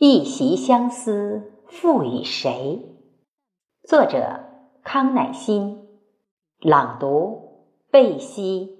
[0.00, 2.86] 一袭相思，赋予谁？
[3.82, 4.44] 作者：
[4.84, 5.76] 康乃馨，
[6.60, 8.76] 朗读：贝西。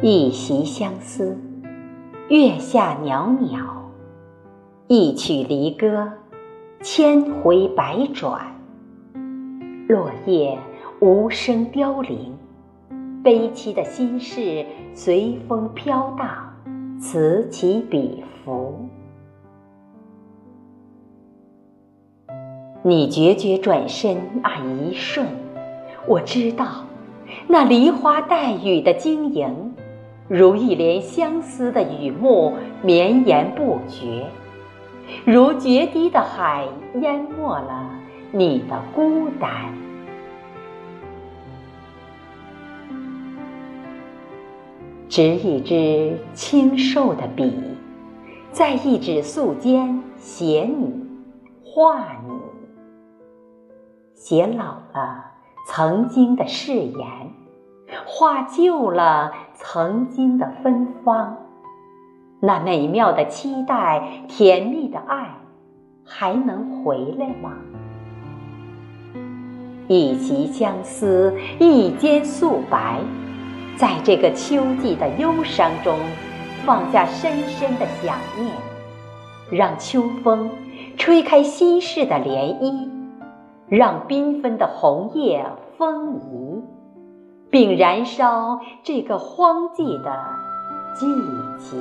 [0.00, 1.36] 一袭相思，
[2.30, 3.90] 月下袅袅，
[4.86, 6.10] 一曲离歌，
[6.80, 8.58] 千回百转，
[9.86, 10.58] 落叶
[11.00, 12.34] 无声凋零。
[13.26, 16.28] 悲凄的心事随风飘荡，
[17.00, 18.88] 此起彼伏。
[22.84, 25.26] 你决绝转身那一瞬，
[26.06, 26.84] 我知道，
[27.48, 29.74] 那梨花带雨的晶莹，
[30.28, 34.24] 如一帘相思的雨幕，绵延不绝，
[35.24, 36.68] 如决堤的海，
[37.00, 37.90] 淹没了
[38.30, 39.50] 你的孤单。
[45.16, 47.50] 执一支清瘦的笔，
[48.52, 51.06] 在一纸素笺写你，
[51.64, 52.34] 画你，
[54.14, 55.24] 写老了
[55.68, 57.32] 曾经的誓言，
[58.04, 61.38] 画旧了曾经的芬芳。
[62.40, 65.34] 那美妙的期待，甜蜜的爱，
[66.04, 67.56] 还能回来吗？
[69.88, 73.00] 一袭相思，一笺素白。
[73.76, 75.98] 在这个秋季的忧伤中，
[76.64, 78.50] 放下深深的想念，
[79.50, 80.50] 让秋风
[80.96, 82.88] 吹开心事的涟漪，
[83.68, 85.44] 让缤纷的红叶
[85.76, 86.62] 丰腴，
[87.50, 90.24] 并燃烧这个荒寂的
[90.94, 91.06] 季
[91.58, 91.76] 节。